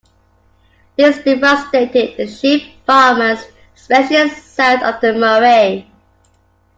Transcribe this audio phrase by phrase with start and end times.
[0.97, 3.37] This devastated the sheep farmers,
[3.75, 5.91] especially south of the Murray.